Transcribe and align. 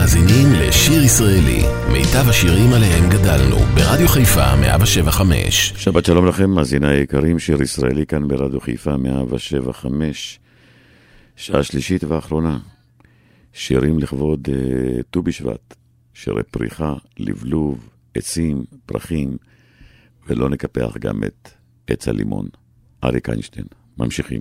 מאזינים 0.00 0.46
לשיר 0.52 1.02
ישראלי, 1.02 1.62
מיטב 1.92 2.28
השירים 2.28 2.72
עליהם 2.72 3.10
גדלנו, 3.10 3.56
ברדיו 3.56 4.08
חיפה 4.08 4.56
175. 4.56 5.72
שבת 5.76 6.04
שלום 6.04 6.26
לכם, 6.26 6.50
מאזיני 6.50 6.88
היקרים, 6.88 7.38
שיר 7.38 7.62
ישראלי 7.62 8.06
כאן 8.06 8.28
ברדיו 8.28 8.60
חיפה 8.60 8.96
175, 8.96 10.40
שעה 11.36 11.62
שלישית 11.62 12.04
ואחרונה. 12.04 12.58
שירים 13.52 13.98
לכבוד 13.98 14.48
uh, 14.48 15.02
ט"ו 15.10 15.22
בשבט, 15.22 15.74
שירי 16.14 16.42
פריחה, 16.42 16.94
לבלוב, 17.18 17.88
עצים, 18.14 18.64
פרחים, 18.86 19.36
ולא 20.26 20.50
נקפח 20.50 20.96
גם 20.98 21.24
את 21.24 21.48
עץ 21.86 22.08
הלימון. 22.08 22.46
אריק 23.04 23.28
איינשטיין. 23.28 23.66
ממשיכים. 23.98 24.40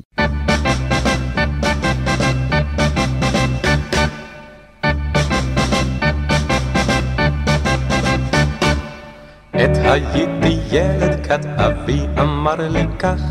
עת 9.60 9.78
הייתי 9.78 10.60
ילד 10.72 11.26
כת 11.28 11.46
אבי 11.46 12.08
אמר 12.20 12.56
לי 12.60 12.86
כך 13.00 13.22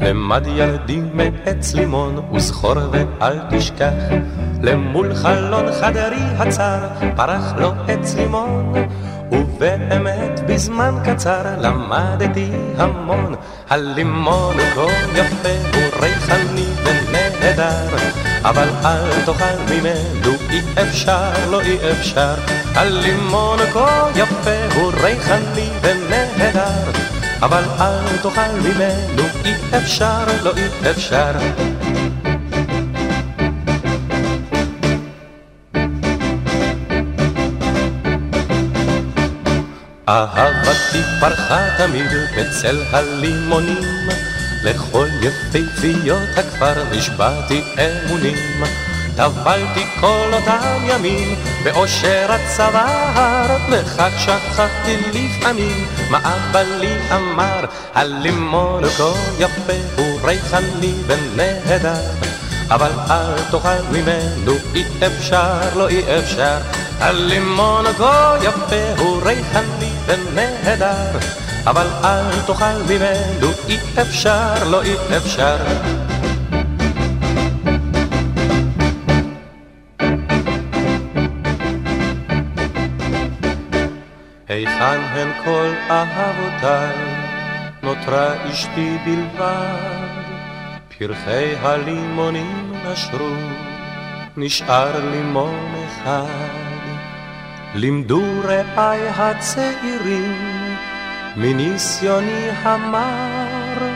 למד 0.00 0.46
ילדי 0.46 1.00
מעץ 1.14 1.74
לימון 1.74 2.28
וזכור 2.32 2.74
ואל 2.92 3.38
תשכח. 3.50 3.92
למול 4.62 5.14
חלון 5.14 5.72
חדרי 5.72 6.22
הצר 6.38 6.78
פרח 7.16 7.52
לו 7.56 7.72
עץ 7.88 8.14
לימון 8.14 8.72
ובאמת 9.32 10.40
בזמן 10.46 10.94
קצר 11.04 11.42
למדתי 11.60 12.50
המון. 12.76 13.34
הלימון 13.70 14.56
כה 14.74 14.86
יפה 15.14 15.48
הוא 15.74 16.02
ריחני 16.02 16.66
ונהדר 16.84 18.29
אבל 18.44 18.68
אל 18.84 19.24
תאכל 19.24 19.56
ממנו 19.70 20.32
אי 20.50 20.60
אפשר 20.82 21.30
לא 21.50 21.60
אי 21.60 21.76
אפשר. 21.92 22.34
הלימון 22.74 23.58
כה 23.72 24.08
יפה 24.16 24.74
הוא 24.74 24.92
ריחני 25.02 25.68
ונהדר. 25.82 26.90
אבל 27.42 27.62
אל 27.80 28.16
תאכל 28.22 28.52
ממנו 28.64 29.22
אי 29.44 29.54
אפשר 29.76 30.24
לא 30.42 30.52
אי 30.56 30.90
אפשר. 30.90 31.32
אהבתי 40.08 41.02
פרחה 41.20 41.66
תמיד 41.78 42.10
בצל 42.36 42.82
הלימונים, 42.92 44.08
לכל 44.62 45.08
יפהפיות 45.22 46.28
הכפר 46.36 46.84
נשבעתי 46.90 47.62
אמונים. 47.78 48.64
טבלתי 49.16 49.86
כל 50.00 50.30
אותם 50.32 50.84
ימים 50.88 51.38
באושר 51.64 52.26
הצוואר, 52.28 53.56
וכך 53.70 54.10
שכחתי 54.18 54.96
לפעמים 55.12 55.86
מה 56.10 56.18
אבא 56.18 56.62
לי 56.62 56.94
אמר, 57.12 57.64
הלימון 57.94 58.84
כה 58.88 59.12
יפה 59.38 59.72
הוא 59.96 60.20
ריחני 60.24 60.94
ונהדר, 61.06 62.10
אבל 62.70 62.90
אל 63.10 63.42
תאכל 63.50 63.82
ממנו 63.92 64.52
אי 64.74 64.84
אפשר, 65.06 65.76
לא 65.76 65.88
אי 65.88 66.18
אפשר. 66.18 66.56
הלימון 67.00 67.84
כה 67.98 68.36
יפה 68.42 68.94
הוא 68.98 69.22
ריחני 69.22 69.92
ונהדר, 70.06 71.18
אבל 71.66 71.86
אל 72.04 72.40
תאכל 72.46 72.64
ממנו 72.88 73.48
אי 73.68 73.76
אפשר, 74.02 74.68
לא 74.70 74.82
אי 74.82 74.94
אפשר. 75.16 75.56
היכן 84.48 85.00
הן 85.00 85.28
כל 85.44 85.72
אהבותיי, 85.90 86.96
נותרה 87.82 88.50
אשתי 88.50 88.96
בלבד, 89.04 90.08
פרחי 90.98 91.54
הלימונים 91.62 92.72
נשרו, 92.84 93.36
נשאר 94.36 95.10
לימון 95.10 95.74
אחד. 95.86 96.60
לימדו 97.74 98.22
רעי 98.44 99.08
הצעירים 99.08 100.59
מניסיוני 101.42 102.48
המר, 102.62 103.88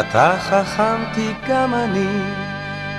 אתה 0.00 0.32
חכמתי 0.40 1.32
גם 1.48 1.74
אני, 1.74 2.22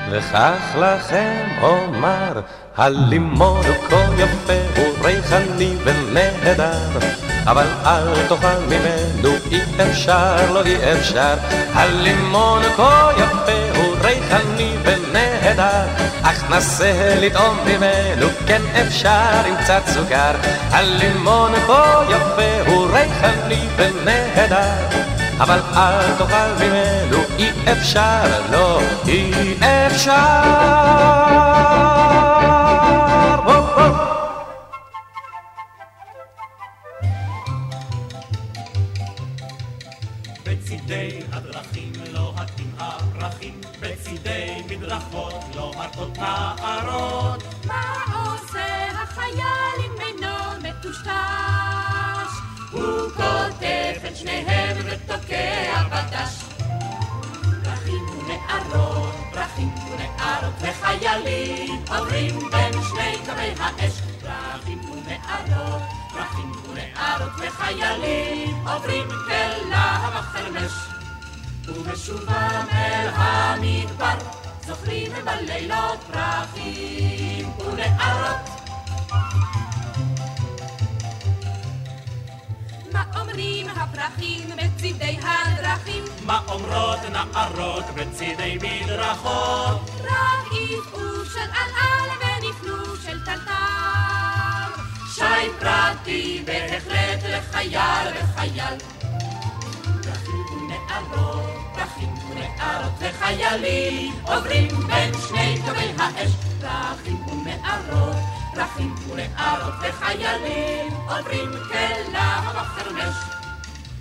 וכך 0.09 0.76
לכם 0.80 1.48
אומר, 1.62 2.42
הלימון 2.78 3.62
הוא 3.66 3.90
כה 3.90 4.06
יפה, 4.18 4.54
הוא 4.76 5.06
ריחני 5.06 5.76
ונהדר, 5.84 7.00
אבל 7.46 7.66
אל 7.86 8.28
תאכל 8.28 8.60
ממנו 8.68 9.36
אי 9.52 9.62
אפשר, 9.90 10.54
לא 10.54 10.66
אי 10.66 10.94
אפשר. 10.94 11.34
כה 12.78 13.12
יפה, 13.18 13.22
הוא 13.22 13.22
ריחני 13.22 13.46
ונהדר, 13.46 13.61
אך 16.24 16.52
נסה 16.52 17.16
לטעום 17.22 17.58
ממנו, 17.66 18.28
כן 18.48 18.62
אפשר 18.82 19.46
עם 19.46 19.56
קצת 19.56 19.82
סוכר. 19.88 20.32
הלימון 20.72 21.52
כה 21.68 22.04
יפה, 22.09 22.72
הוא 22.72 22.88
ריחני 22.94 23.68
ונהדר. 23.76 25.02
אבל 25.40 25.60
אל 25.76 26.16
תאכל 26.18 26.66
ממנו, 26.66 27.18
אי 27.40 27.50
אפשר, 27.72 28.42
לא, 28.52 28.80
אי 29.08 29.56
אפשר. 29.62 31.50
לוהטות 45.97 46.18
נערות. 46.18 47.44
מה 47.66 47.94
עושה 48.13 48.88
החייל 48.91 49.85
אם 49.85 50.02
אינו 50.02 50.69
מטושטש? 50.69 52.31
הוא 52.72 53.09
קוטף 53.16 54.01
את 54.07 54.16
שניהם 54.16 54.78
ותוקע 54.85 55.84
בדש. 55.88 56.44
פרחים 57.63 58.06
ונערות, 58.09 59.16
פרחים 59.34 59.69
ונערות 59.91 60.53
וחיילים 60.62 61.84
עוברים 61.90 62.40
בין 62.51 62.74
שני 62.90 63.18
קווי 63.25 63.53
האש. 63.59 63.94
פרחים 64.22 64.81
ונערות, 64.90 65.81
פרחים 66.13 66.51
ונערות 66.69 67.31
וחיילים 67.38 68.68
עוברים 68.68 69.07
כלהב 69.07 70.16
החרמש. 70.16 70.72
ובשובם 71.68 72.66
אל 72.72 73.09
המדבר 73.13 73.50
זוכרים 75.22 75.46
בלילות 75.46 76.00
פרחים 76.12 77.50
ונערות. 77.59 78.50
מה 82.94 83.04
אומרים 83.20 83.68
הפרחים 83.70 84.50
בצידי 84.58 85.18
הדרכים? 85.22 86.04
מה 86.26 86.40
אומרות 86.48 87.00
נערות 87.12 87.86
בצידי 87.96 88.58
מדרכות? 88.62 89.90
רק 90.04 90.54
יפעו 90.54 91.26
של 91.34 91.40
עלעל 91.40 92.10
ונפנו 92.20 92.96
של 93.06 93.26
טלטל. 93.26 94.81
שי 95.16 95.50
פרטי 95.60 96.44
בהחלט 96.46 97.24
לחייל 97.24 98.08
וחייל. 98.16 99.00
פרחים 101.74 102.13
ונערות 102.29 102.91
וחיילים 103.00 104.13
עוברים 104.24 104.68
בין 104.68 105.13
שני 105.28 105.57
קווי 105.66 105.94
האש. 105.97 106.31
פרחים 106.62 107.24
ונערות, 107.28 108.16
פרחים 108.56 108.96
ונערות 109.09 109.74
וחיילים 109.81 110.94
עוברים 111.10 111.51
כלהב 111.68 112.56
החרמש. 112.56 113.16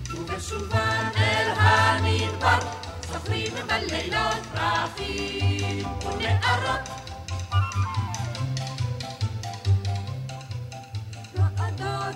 ובשובם 0.09 1.09
אל 1.17 1.51
המדבר 1.55 2.59
זוכרים 3.13 3.53
בלילות 3.67 4.45
פרחים 4.53 5.85
ונערות. 6.05 7.00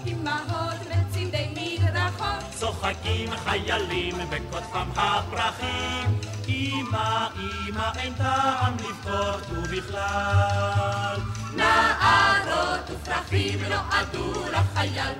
אמהות 0.07 0.79
בצידי 0.89 1.47
מדרכות 1.55 2.43
צוחקים 2.59 3.29
חיילים 3.35 4.15
וקוטפם 4.29 4.89
הפרחים. 4.95 6.19
אמא, 6.47 7.27
אמא, 7.35 7.91
אין 7.99 8.13
טעם 8.13 8.73
לבכות 8.73 9.43
ובכלל. 9.51 11.19
נערות 11.55 12.89
ופרחים 12.89 13.59
נועדו 13.69 14.33
לחייל. 14.51 15.15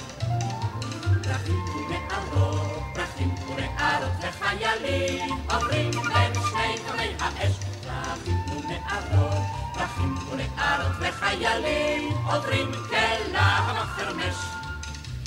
פרחים 1.23 1.65
ונערות, 1.89 2.83
פרחים 2.93 3.35
ונערות 3.55 4.11
וחיילים 4.21 5.29
עוברים 5.49 5.91
בין 5.91 6.33
שני 6.33 6.75
קווי 6.87 7.15
האש. 7.19 7.53
פרחים 7.83 8.37
ונערות, 8.49 9.43
פרחים 9.73 10.15
ונערות 10.31 10.95
וחיילים 10.99 12.13
עוברים 12.25 12.71
כלהב 12.89 13.77
החרמש. 13.77 14.64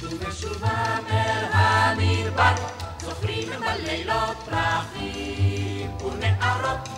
ובשובם 0.03 1.03
אל 1.11 1.45
המדבר 1.53 2.55
זוכרים 3.01 3.49
בלילות 3.61 4.37
פרחים 4.45 5.91
ונערות. 5.97 6.89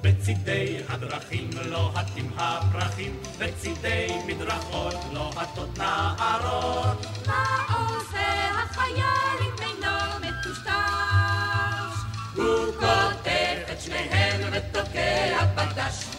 בצידי 0.00 0.76
הדרכים 0.88 1.50
לוהטים 1.64 2.30
הפרחים, 2.36 3.16
בצידי 3.38 4.08
מדרכות 4.26 4.94
לוהטות 5.12 5.78
נערות. 5.78 7.06
מה 7.26 7.44
עושה 7.74 8.50
החייל 8.50 9.38
אם 9.40 9.62
אינו 9.62 9.98
מטושטש? 10.20 11.96
הוא 12.36 12.72
כותב 12.74 13.72
את 13.72 13.80
שניהם 13.80 14.40
ותוקע 14.52 15.44
בדש. 15.54 16.13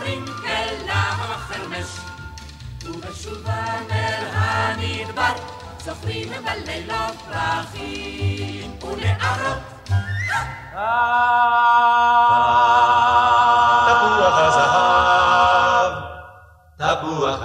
עוברים 0.00 0.24
כלהב 0.26 1.30
החרמש. 1.30 1.86
ובשובם 2.84 3.84
אל 3.90 4.24
המדבר 4.32 5.32
זוכרים 5.84 6.28
בלילות 6.28 7.16
פרחים 7.28 8.78
ונערות. 8.82 9.58
תפוח 16.76 17.42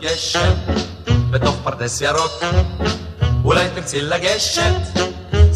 גשם 0.00 0.52
בתוך 1.30 1.56
פרדס 1.64 2.00
ירוק, 2.00 2.42
אולי 3.44 3.68
לגשת, 4.02 4.93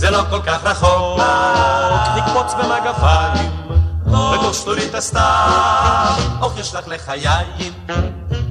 זה 0.09 0.17
לא 0.17 0.25
כל 0.31 0.41
כך 0.43 0.65
רחוק. 0.65 1.21
נקפוץ 2.17 2.55
במגפיים, 2.55 3.53
בתוך 4.07 4.55
שלולית 4.55 4.95
הסתיו, 4.95 6.17
אוך 6.43 6.59
יש 6.59 6.75
לך 6.75 6.89
לחיים, 6.89 7.73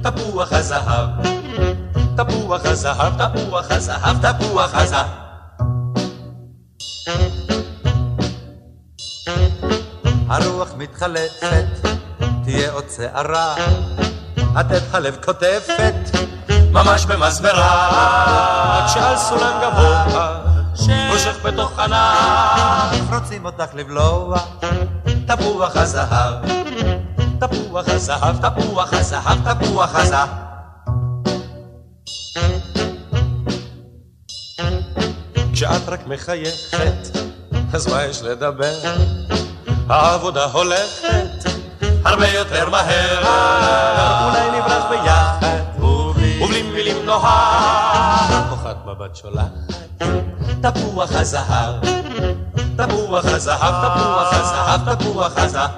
תפוח 0.02 0.52
הזהב. 0.52 1.08
תפוח 2.16 2.60
הזהב, 2.64 3.12
תפוח 3.22 3.70
הזהב, 3.70 4.16
תפוח 4.26 4.70
הזהב. 4.74 5.06
הרוח 10.28 10.68
מתחלפת, 10.76 11.66
תהיה 12.44 12.72
עוד 12.72 12.84
שערה, 12.96 13.54
עטף 14.54 14.94
הלב 14.94 15.16
קוטפת, 15.24 15.94
ממש 16.72 17.04
במסברה, 17.04 17.88
רק 18.78 18.94
שעל 18.94 19.16
סולם 19.16 19.60
גבוה, 19.62 20.47
מושך 20.86 21.36
בתוך 21.44 21.78
ענף, 21.78 23.12
רוצים 23.14 23.44
אותך 23.46 23.74
לבלוע, 23.74 24.38
תפוח 25.26 25.76
הזהב, 25.76 26.34
תפוח 27.40 27.88
הזהב, 27.88 28.36
תפוח 28.48 28.92
הזהב, 28.92 29.54
תפוח 29.62 29.94
הזהב. 29.94 30.28
כשאת 35.52 35.88
רק 35.88 36.06
מחייכת, 36.06 37.18
אז 37.72 37.86
מה 37.92 38.04
יש 38.04 38.22
לדבר? 38.22 38.74
העבודה 39.88 40.44
הולכת 40.44 41.48
הרבה 42.04 42.28
יותר 42.28 42.70
מהר, 42.70 43.18
אולי 44.24 44.58
נברח 44.58 44.84
ביחד, 44.90 45.82
ובלי 45.82 46.62
מילים 46.62 47.06
נוהג, 47.06 48.48
כוחת 48.50 48.76
מבט 48.86 49.16
שולחת, 49.16 49.50
תפוח 50.62 51.10
הזהב, 51.12 51.74
תפוח 52.76 53.24
הזהב, 53.24 53.74
תפוח 53.84 54.32
הזהב, 54.32 54.94
תפוח 54.94 55.32
הזהב. 55.36 55.70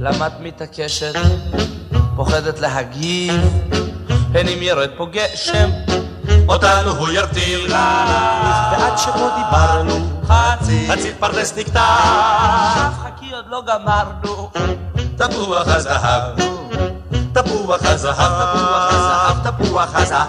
למה 0.00 0.26
את 0.26 0.32
מתעקשת? 0.40 1.14
פוחדת 2.16 2.60
להגיב? 2.60 3.42
הן 4.34 4.48
אם 4.48 4.62
ירד 4.62 4.90
פה 4.96 5.06
גשם, 5.12 5.70
אותנו 6.48 6.90
הוא 6.90 7.08
ירטיל, 7.08 7.66
ועד 7.72 8.98
שפה 8.98 9.28
דיברנו, 9.36 9.94
חצי, 10.26 10.88
חצי 10.92 11.12
פרדס 11.18 11.58
נקטע, 11.58 11.96
חכי 13.02 13.34
עוד 13.34 13.44
לא 13.48 13.62
גמרנו. 13.66 14.50
תפוח 15.16 15.68
הזהב, 15.68 16.22
תפוח 17.34 17.80
הזהב, 17.84 19.36
תפוח 19.44 19.88
הזהב. 19.94 20.28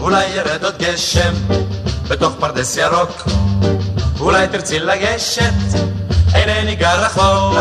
אולי 0.00 0.26
ירד 0.26 0.64
עוד 0.64 0.74
גשם 0.78 1.34
בתוך 2.08 2.34
פרדס 2.40 2.76
ירוק, 2.76 3.22
אולי 4.20 4.48
תרצי 4.48 4.78
לגשת, 4.78 5.52
אינני 6.34 6.76
גר 6.76 7.04
רחוק, 7.04 7.56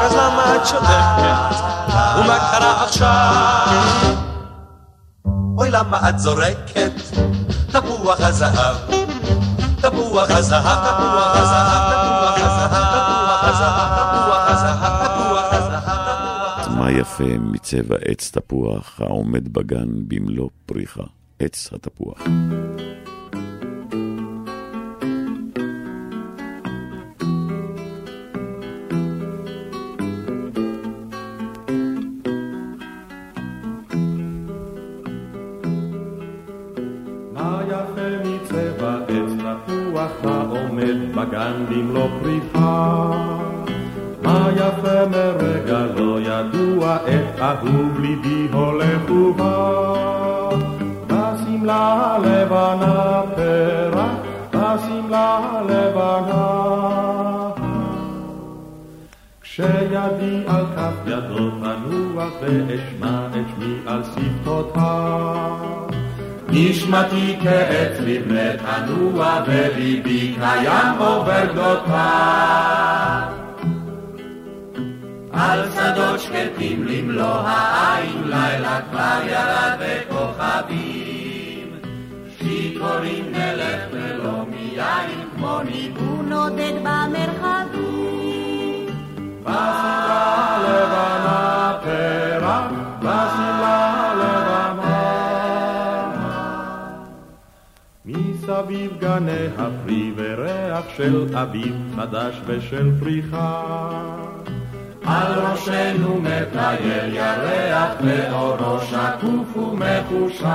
אז 0.00 0.12
למה 0.12 0.56
את 0.56 0.66
שותקת? 0.66 1.56
ומה 2.18 2.38
קרה 2.50 2.84
עכשיו? 2.84 4.14
אוי 5.58 5.70
למה 5.70 6.08
את 6.08 6.18
זורקת? 6.18 6.92
תפוח 7.72 8.20
הזהב, 8.20 8.76
תפוח 9.80 10.30
הזהב, 10.30 10.78
תפוח 10.84 11.36
הזהב, 11.36 11.91
היפה 16.92 17.38
מצבע 17.38 17.96
עץ 18.04 18.30
תפוח 18.30 19.00
העומד 19.00 19.52
בגן 19.52 19.88
במלוא 20.08 20.48
פריחה, 20.66 21.04
עץ 21.38 21.72
התפוח. 21.72 22.22
העומד 40.24 40.96
בגן 41.14 41.64
במלוא 41.68 42.08
פריחה 42.22 43.51
מה 44.22 44.48
יפה 44.56 45.06
מרגע 45.10 45.86
לא 45.96 46.20
ידוע 46.20 46.96
את 46.96 47.40
אהוב 47.40 48.00
ליבי 48.00 48.48
הולך 48.52 49.10
ובא? 49.10 49.72
בשמלה 51.06 52.16
הלבנה 52.16 53.22
פרח, 53.34 54.10
בשמלה 54.50 55.40
הלבנה. 55.52 56.72
כשידי 59.40 60.42
על 60.46 60.64
כף 60.76 60.94
ידו 61.06 61.50
תנוח 61.50 62.32
ואשמע 62.40 63.26
את 63.26 63.46
שמי 63.54 63.74
על 63.86 64.02
שפתותיו 64.04 65.82
נשמתי 66.48 67.36
כעץ 67.42 68.00
לבנה 68.00 68.56
תנוע 68.56 69.42
וליבי 69.46 70.36
קיים 70.40 70.98
עובר 70.98 71.44
גדותיו. 71.52 73.41
על 75.32 75.70
שדות 75.70 76.20
שקטים 76.20 76.84
למלוא 76.84 77.38
העין 77.46 78.22
לילה 78.24 78.80
כבר 78.90 79.20
ירד 79.26 79.78
בכוכבים 79.80 81.68
שיכורים 82.38 83.32
נלך 83.32 83.80
ולא 83.92 84.46
מיין 84.50 85.28
כמו 85.34 85.60
ניגון 85.62 86.28
נודד 86.28 86.72
במרחבים. 86.82 87.92
בשמלה 89.42 90.58
לבנה 90.62 91.78
פרח, 91.82 92.70
בשמלה 92.98 94.14
לבנה. 94.14 95.02
מסביב 98.04 98.90
גני 99.00 99.46
הפרי 99.58 100.12
וריח 100.16 100.84
של 100.96 101.36
אביב 101.36 101.76
חדש 101.96 102.34
ושל 102.46 102.90
פריחה. 103.00 103.62
על 105.04 105.32
ראשנו 105.32 106.20
מטייל 106.20 107.14
ירח 107.14 107.90
ואורו 108.04 108.78
שקוף 108.80 109.56
ומחושב. 109.56 110.46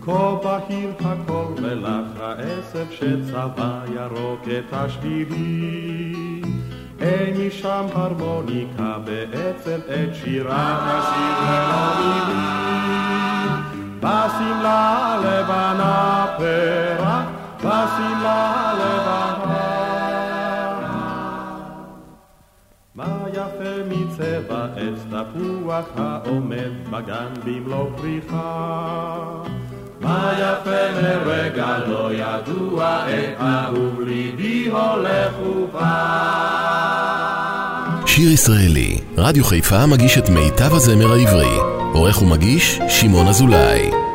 כה 0.00 0.34
בהיר 0.42 0.90
הכל 1.00 1.52
ולך 1.62 2.20
העשב 2.20 2.86
שצבע 2.90 3.80
ירוק 3.94 4.40
את 4.58 4.72
השבילים. 4.72 6.42
אין 7.00 7.36
לי 7.36 7.50
שם 7.50 7.86
הרמוניקה 7.94 8.96
בעצם 9.04 9.78
את 9.86 10.14
שירה 10.14 10.78
נשיר 10.86 11.36
ללא 11.50 11.84
מילים. 11.98 13.52
בשמלה 14.00 15.16
לבנה 15.24 16.26
פרח, 16.38 17.24
בשמלה 17.58 18.72
לבנה. 18.74 19.51
מצבע 23.88 24.66
עץ 24.76 25.04
תפוח 25.10 25.84
העומד 25.96 26.70
בגן 26.90 27.28
במלוא 27.44 27.86
פריחה. 27.96 29.42
מה 30.00 30.32
יפה 30.38 31.00
מרגע 31.02 31.78
לא 31.86 32.10
ידוע, 32.12 32.86
עת 32.86 33.40
אהוב 33.40 34.00
ליבי 34.00 34.68
הולך 34.68 35.32
ובא. 35.46 36.42
שיר 38.06 38.30
ישראלי, 38.30 38.98
רדיו 39.16 39.44
חיפה 39.44 39.86
מגיש 39.86 40.18
את 40.18 40.28
מיטב 40.28 40.74
הזמר 40.74 41.12
העברי. 41.12 41.56
עורך 41.92 42.22
ומגיש, 42.22 42.80
שמעון 42.88 43.28
אזולאי. 43.28 44.11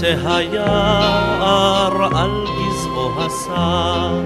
בין 0.00 0.18
עצי 0.18 0.28
היער 0.28 2.16
על 2.16 2.44
גזעו 2.44 3.10
הסר, 3.18 4.20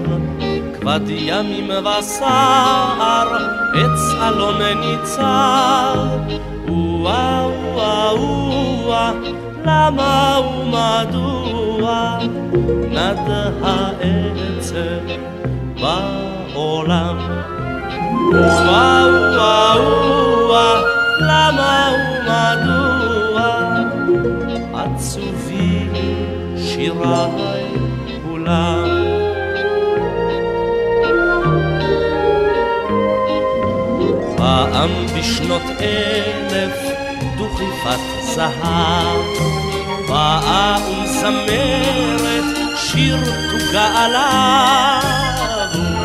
כבד 0.79 0.99
ימים 1.07 1.69
וסער, 1.69 3.27
עץ 3.73 4.15
אלון 4.21 4.61
ניצר. 4.61 5.93
וואה 6.67 7.47
וואה 7.73 8.15
וואה, 8.15 9.11
למה 9.65 10.39
ומדוע 10.39 12.17
נד 12.91 13.17
העצב 13.63 15.05
בעולם? 15.81 17.17
וואה 18.31 19.07
וואה 19.35 19.75
וואה, 20.47 20.81
למה 21.19 21.91
ומדוע 21.95 23.00
שיריי 26.91 27.63
כולם. 28.23 28.85
פעם 34.37 34.89
בשנות 35.17 35.61
אלף 35.81 36.77
דוכיפת 37.37 37.99
זהב, 38.21 39.21
באה 40.09 40.77
ומזמרת 40.87 42.57
שיר 42.77 43.17
תוגה 43.51 44.05
עליו. 44.05 45.01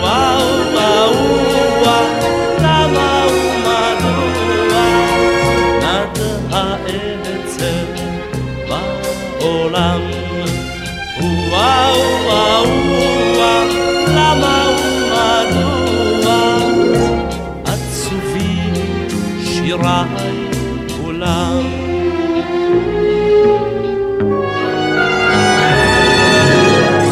וואו 0.01 0.43
וואו 0.73 1.13
וואו, 1.83 2.07
למה 2.59 3.27
ומדוע 3.29 4.85
נד 5.83 6.19
העצב 6.53 7.87
בעולם. 8.69 10.26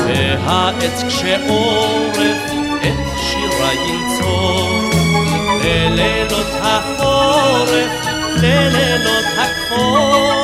והעץ 0.07 1.05
כשעורף 1.09 2.53
את 2.83 3.19
שיריי 3.23 3.77
ינצור 3.89 4.71
ללילות 5.65 6.47
החורף, 6.61 8.07
ללילות 8.43 9.25
הכפור. 9.39 10.44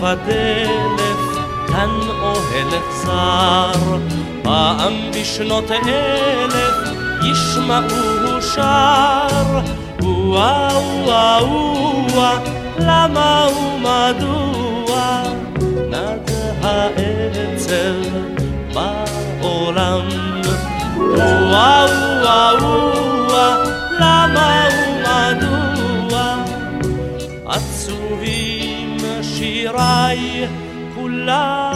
קור 0.00 0.08
ודלף, 0.08 1.38
כאן 1.68 1.90
אוהל 2.22 2.68
אכזר, 2.78 3.96
פעם 4.42 4.94
בשנות 5.10 5.70
אלף 5.70 6.74
ישמעו 7.22 8.42
שר. 8.54 9.60
וואו 10.02 10.82
וואו 11.04 11.46
וואו, 12.14 12.38
למה 12.78 13.46
ומדוע 13.56 15.22
נד 15.90 16.30
העצב 16.62 18.08
בעולם? 18.74 20.08
וואו 20.98 21.90
וואו 22.22 22.92
וואו, 23.28 23.70
למה 24.00 24.66
ומדוע 24.66 24.77
שיריי 29.78 30.48
כולם. 30.94 31.72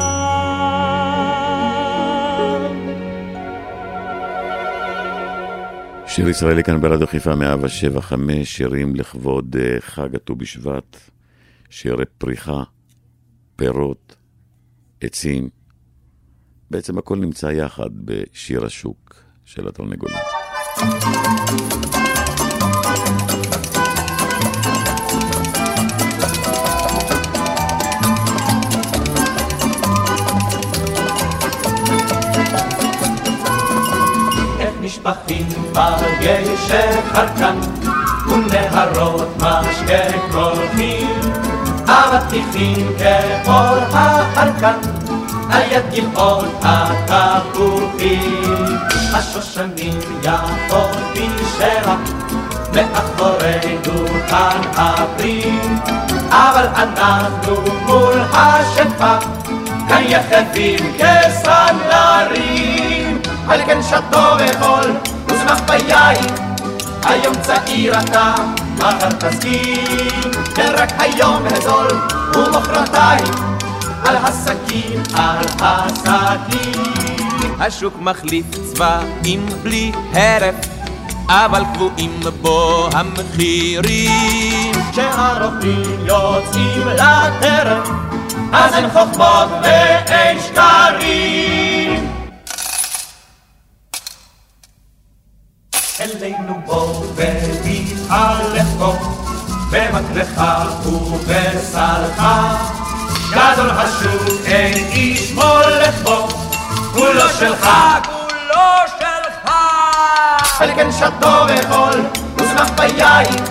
שיר 6.06 6.28
ישראלי 6.28 6.64
כאן 6.64 6.80
ברדיו 6.80 7.06
חיפה 7.06 7.34
175, 7.34 8.56
שירים 8.56 8.96
לכבוד 8.96 9.56
אה, 9.60 9.80
חג 9.80 10.14
הט"ו 10.14 10.34
בשבט, 10.34 10.96
שירי 11.70 12.04
פריחה, 12.18 12.62
פירות, 13.56 14.16
עצים. 15.00 15.48
בעצם 16.70 16.98
הכל 16.98 17.16
נמצא 17.16 17.46
יחד 17.46 17.90
בשיר 18.04 18.64
השוק 18.64 19.24
של 19.44 19.68
התרנגולים. 19.68 20.16
את 23.72 23.81
משפחים 34.92 35.46
בגשר 35.72 36.90
חרקן, 37.12 37.58
ונהרות 38.28 39.28
משקה 39.36 40.18
קולחים, 40.32 41.20
אבטיחים 41.86 42.86
כאור 42.98 43.78
החרקן, 43.92 44.78
על 45.50 45.62
יד 45.72 45.84
גבעות 45.94 46.54
התפוחים. 46.62 48.64
השושנים 49.14 49.98
יפות 50.22 50.96
בשרח, 51.14 52.00
מאחורי 52.74 53.76
דוכן 53.82 54.60
הפרים, 54.76 55.78
אבל 56.30 56.66
אנחנו 56.74 57.56
מול 57.86 58.20
השפע, 58.32 59.18
כאן 59.88 60.02
יחפים 60.06 60.92
כסנדלרים. 60.98 62.81
על 63.52 63.60
כן 63.66 63.82
שתו 63.82 64.36
וחול, 64.38 64.96
וזמח 65.26 65.60
ביין. 65.60 66.26
היום 67.04 67.34
צעיר 67.42 68.00
אתה, 68.00 68.34
מחר 68.78 69.10
תסכים, 69.10 70.30
כן 70.54 70.72
רק 70.78 70.92
היום 70.98 71.42
הזול, 71.46 71.88
ומחרתיים, 72.34 73.34
על 74.04 74.16
הסכין, 74.16 75.02
על 75.14 75.46
הסכין. 75.60 76.82
השוק 77.60 77.94
מחליף 78.00 78.46
צבע 78.50 79.00
צבעים 79.18 79.46
בלי 79.62 79.92
הרף, 80.12 80.54
אבל 81.28 81.62
קבועים 81.74 82.20
בו 82.40 82.88
המחירים. 82.92 84.72
כשהרופאים 84.92 86.06
יוצאים 86.06 86.88
לטרף, 86.88 87.88
אז 88.52 88.74
אין 88.74 88.90
חוכמות 88.90 89.48
ואין 89.62 90.38
שקרים. 90.40 92.11
אלינו 96.02 96.60
בוא 96.64 97.04
ונתהלך 97.14 98.66
בו, 98.78 98.94
במקלך 99.70 100.40
ובסלך. 100.86 102.22
גדול 103.30 103.70
השוק, 103.70 104.46
אין 104.46 104.74
איש 104.74 105.32
מולך 105.32 106.02
בו, 106.02 106.28
כולו 106.92 107.28
שלך, 107.38 107.68
כולו 108.04 108.64
שלך! 108.98 109.52
על 110.60 110.70
כן 110.74 110.92
שתו 110.92 111.46
וחול, 111.48 112.00
וזנח 112.36 112.70
ביין. 112.76 113.44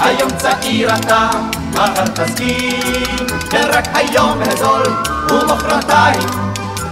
היום 0.00 0.30
צעיר 0.36 0.96
אתה, 0.96 1.30
מחר 1.72 2.06
תסכים, 2.06 3.26
כן 3.50 3.68
רק 3.72 3.88
היום 3.94 4.38
הזול, 4.42 5.02
ומחרתיים, 5.30 6.28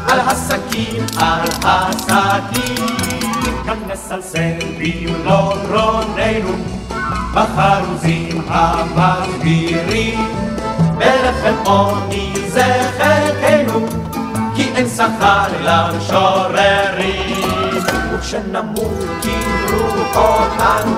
על 0.08 0.20
הסכין, 0.20 1.06
על 1.18 1.48
הסכין. 1.64 3.25
כאן 3.66 3.78
נסלסל 3.92 4.58
במלוא 4.78 5.54
גרוננו, 5.68 6.52
בחרוזים 7.34 8.42
המסבירים, 8.48 10.28
בלחם 10.98 11.54
עוני 11.64 12.32
זה 12.48 12.90
חלקנו, 12.98 13.86
כי 14.56 14.70
אין 14.74 14.88
שכר 14.88 15.46
למשוררים. 15.60 17.16
וכשנמות 18.12 18.98
קיבלו 19.22 19.86
אותנו, 20.14 20.96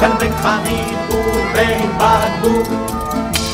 כאן 0.00 0.10
בין 0.18 0.32
חנית 0.42 0.98
ובין 1.10 1.90
בקבוק, 1.98 2.68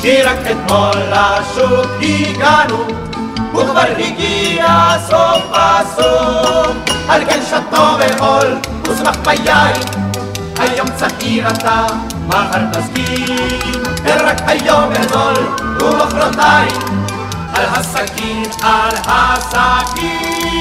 כי 0.01 0.21
רק 0.21 0.39
אתמול 0.51 1.01
לשוק 1.11 1.91
הגענו, 2.01 3.10
הגיע 3.97 4.95
סוף 5.07 5.43
הסוף. 5.53 6.91
על 7.11 7.25
כן 7.25 7.39
שתו 7.49 7.97
וחול, 7.99 8.57
ושמח 8.83 9.17
ביין, 9.25 9.81
היום 10.59 10.87
צעיר 10.95 11.49
אתה, 11.49 11.85
מחר 12.27 12.65
תסכים, 12.71 13.83
רק 14.05 14.41
היום 14.47 14.93
גדול, 14.93 15.33
ומחרתיים, 15.79 16.79
על 17.53 17.65
הסכין, 17.65 18.43
על 18.63 18.95
הסכין. 19.05 20.51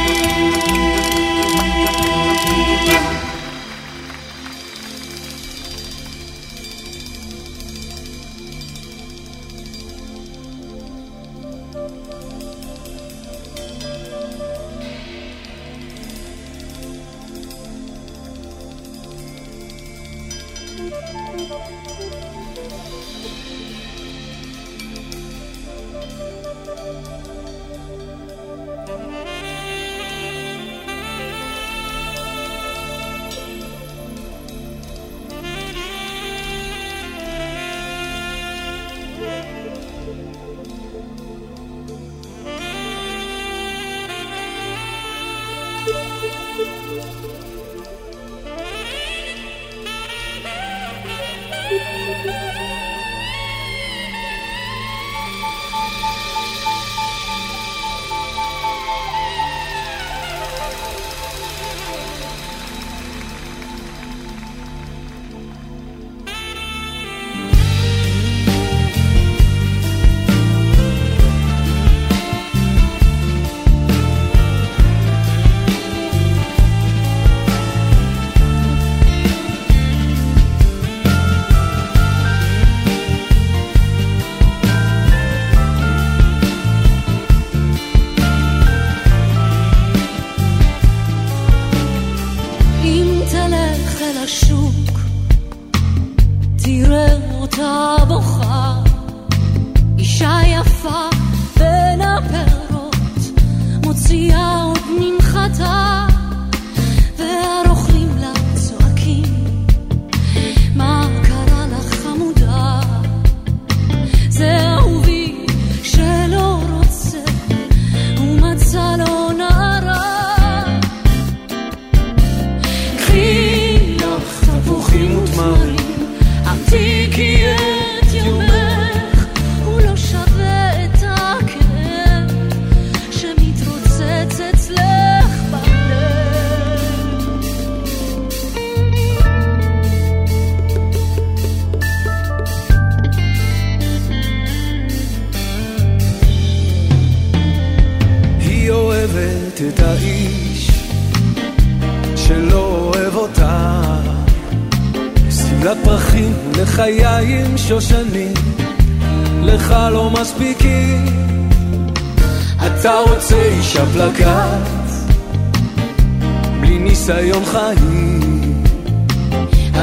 ניסיון 167.11 167.45
חיים. 167.45 168.65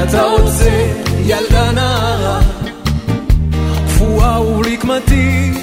אתה 0.02 0.22
רוצה 0.22 0.70
ילדה 1.26 1.72
נערה 1.72 2.40
קפואה 3.86 4.38
קמטים 4.76 5.54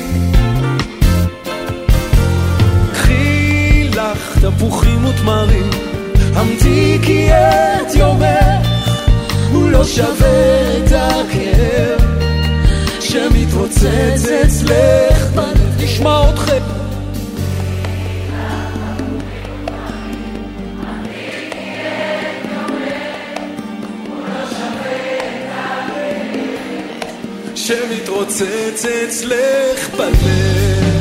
קחי 2.94 3.90
לך 3.96 4.40
תפוחים 4.46 5.06
ותמרים, 5.06 5.70
המתיקי 6.36 7.30
את 7.32 7.96
יומך, 7.96 8.68
הוא 9.52 9.70
לא 9.70 9.84
שווה 9.84 10.78
את 10.78 10.92
הכאב. 10.92 12.06
שמתרוצץ 13.00 14.26
אצלך 14.44 15.32
בלב, 15.36 16.08
אתכם. 16.34 16.85
שמתרוצץ 27.66 28.86
אצלך 28.86 29.90
בלב. 29.90 30.95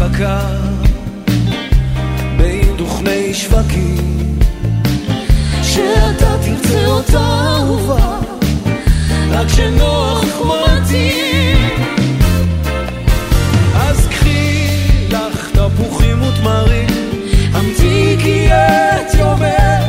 מחכה 0.00 0.40
בין 2.36 2.76
דוכני 2.76 3.34
שווקים. 3.34 4.38
שאתה 5.62 6.36
תרצה 6.44 6.86
אותה 6.86 7.18
אהובה 7.18 8.18
רק 9.30 9.46
כשנוח 9.46 10.24
מתאים 10.24 11.68
אז 13.76 14.06
קחי 14.10 14.66
לך 15.10 15.50
תפוחים 15.50 16.22
ותמרים. 16.22 16.88
המתיקי 17.52 18.48
את 18.48 19.14
יומך 19.18 19.84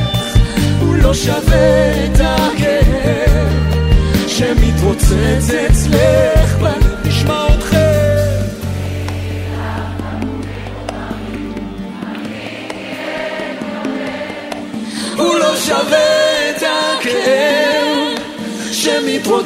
הוא 0.79 0.95
לא 0.95 1.13
שווה 1.13 2.05
את 2.05 2.19
הכאב 2.19 3.47
שמתרוצץ 4.27 5.70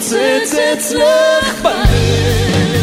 שמתרוצץ 0.02 0.54
אצלך 0.74 1.62
בלב 1.62 2.75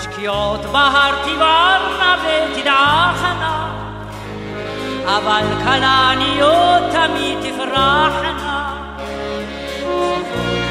שקיעות 0.00 0.66
בהר 0.72 1.14
תבערנה 1.24 2.16
ותדעכנה, 2.22 3.70
אבל 5.06 5.44
כלניות 5.64 6.82
תמיד 6.92 7.38
תפרחנה. 7.40 8.72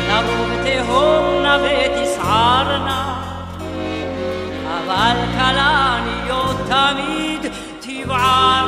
לרוב 0.09 0.49
תהומנה 0.63 1.57
ותסערנה, 1.63 2.94
אבל 5.06 5.16
כלניות 5.32 6.56
תמיד 6.66 7.52
תבערנה. 7.80 8.65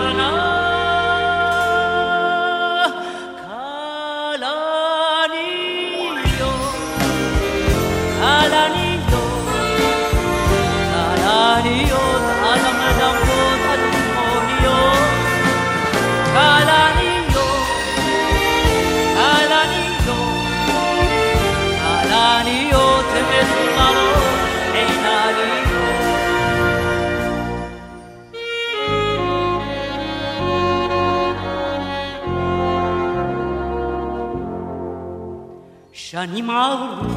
שנים 36.26 36.50
עברו, 36.50 37.08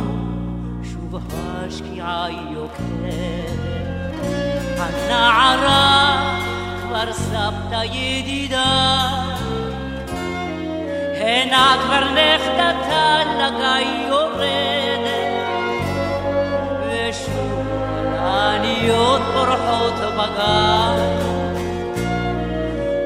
שוב 0.84 1.22
השקיעה 1.34 2.28
יוקדת. 2.52 3.52
הנערה 4.78 6.34
כבר 6.82 7.14
סבתא 7.14 7.84
ידידה, 7.84 9.10
הנה 11.16 11.76
כבר 11.84 12.04
נכדתה 12.04 13.20
לגיא 13.40 14.08
יורדת, 14.08 15.32
ושוב 16.88 17.68
העניות 18.20 19.22
בורחות 19.34 19.94
בגן. 20.18 21.18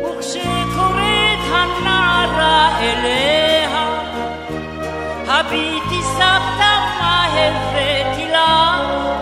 וכשקוראת 0.03 1.41
הנערה 1.51 2.79
אליה, 2.79 3.54
הביטי 5.39 6.01
סבתא 6.03 6.73
מה 6.99 7.25
הבאתי 7.25 8.27
לך. 8.31 9.15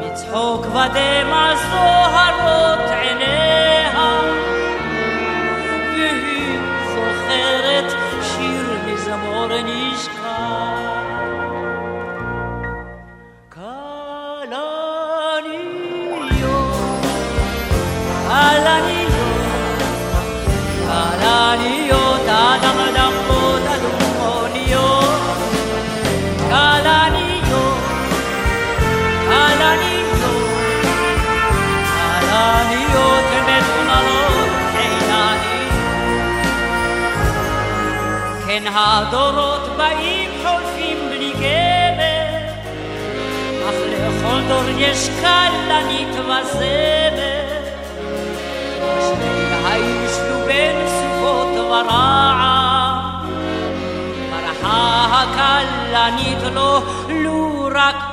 מצחוק 0.00 0.66
ודמע 0.66 1.54
זוהרות 1.70 2.90
עיניה, 2.90 4.20
והיא 5.92 6.58
זוכרת 6.94 7.92
שיר 8.22 8.78
מזמור 8.86 9.48
נשכח. 9.64 10.79
הדורות 38.92 39.76
באים 39.76 40.30
חולפים 40.42 40.98
בלי 41.10 41.32
גבר, 41.32 42.52
אך 43.68 43.74
לכל 43.88 44.40
דור 44.48 44.64
יש 44.78 45.08
כלנית 45.20 46.08
וזמר. 46.08 47.60
הישנו 49.64 50.46
בין 50.46 50.76
סוכות 50.86 51.66
ורעם, 51.66 53.26
ברחה 54.30 55.06
הכלנית 55.10 56.54
לו 56.54 56.82
לו 57.08 57.68
רק 57.74 58.09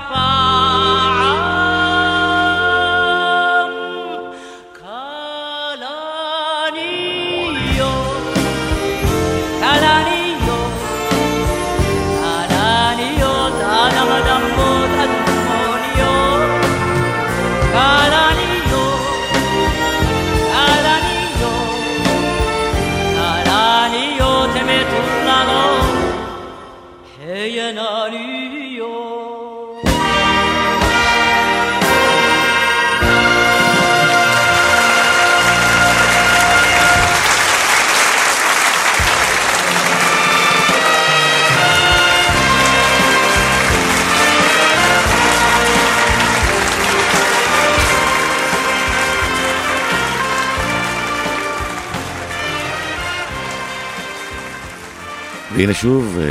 והנה 55.58 55.74
שוב 55.74 56.18
אה, 56.20 56.24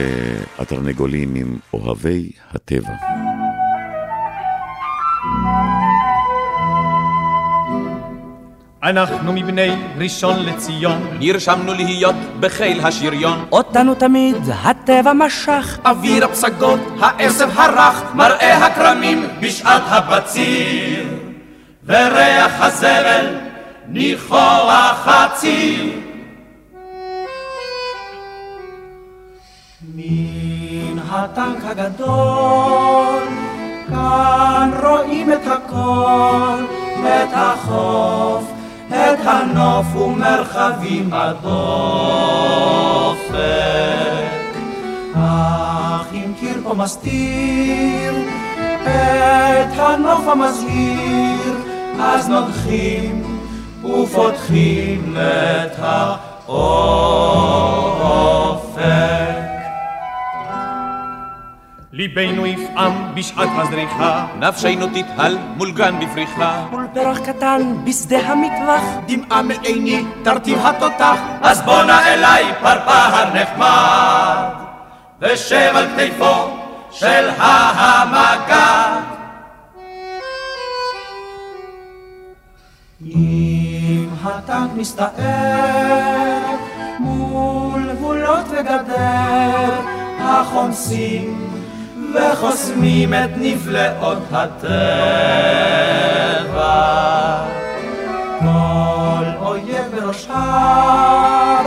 התרנגולים 0.58 1.34
עם 1.34 1.56
אוהבי 1.72 2.30
הטבע. 2.54 2.92
אנחנו 8.82 9.32
מבני 9.32 9.68
ראשון 9.98 10.46
לציון, 10.46 11.16
נרשמנו 11.18 11.74
להיות 11.74 12.14
בחיל 12.40 12.80
השריון. 12.80 13.44
אותנו 13.52 13.94
תמיד 13.94 14.36
הטבע 14.64 15.12
משך, 15.12 15.78
אוויר 15.84 16.24
הפסגות, 16.24 16.80
העשב 17.00 17.48
הרך, 17.54 18.02
מראה 18.14 18.66
הכרמים 18.66 19.26
בשעת 19.40 19.82
הבציר, 19.86 21.06
וריח 21.86 22.60
הזבל 22.60 23.26
ניחוח 23.88 25.08
הציר. 25.08 26.05
הטנק 31.26 31.64
הגדול, 31.64 33.22
כאן 33.88 34.70
רואים 34.82 35.32
את 35.32 35.46
הכל, 35.46 36.64
את 37.00 37.32
החוף, 37.32 38.44
את 38.88 39.18
הנוף 39.24 39.96
ומרחבים 39.96 41.10
הדופק. 41.12 41.46
אך 45.14 46.06
אם 46.12 46.32
קיר 46.40 46.60
פה 46.62 46.74
מסתיר 46.74 48.14
את 48.82 49.78
הנוף 49.78 50.28
המזהיר, 50.28 51.56
אז 52.00 52.28
נוגחים 52.28 53.38
ופותחים 53.84 55.16
את 55.16 55.78
האופק. 56.48 56.86
ליבנו 61.96 62.46
יפעם 62.46 63.14
בשעת 63.14 63.48
הזריחה, 63.56 64.26
נפשנו 64.38 64.86
תתהל 64.86 65.38
מול 65.56 65.72
גן 65.72 65.94
בפריחה. 66.00 66.66
מול 66.70 66.86
פרח 66.94 67.18
קטן 67.18 67.84
בשדה 67.84 68.18
המטווח, 68.18 68.82
דמעה 69.06 69.42
מעיני 69.42 70.04
תרטיב 70.22 70.58
התותח, 70.66 71.18
אז 71.42 71.62
בואנה 71.62 72.14
אליי 72.14 72.44
פרפר 72.60 73.34
נחמד, 73.34 74.48
ושב 75.20 75.72
על 75.74 75.86
כתפו 75.96 76.56
של 76.90 77.28
המגד. 77.38 79.00
אם 83.06 84.08
הטנק 84.24 84.70
מסתער 84.74 86.56
מול 86.98 87.92
גבולות 87.92 88.46
וגדר, 88.50 89.80
החומסים 90.20 91.55
וחוסמים 92.16 93.14
את 93.14 93.30
נפלאות 93.36 94.22
הטבע. 94.32 94.66
כל 98.40 99.24
אויב 99.40 99.84
בראש 99.94 100.26
הר, 100.30 101.66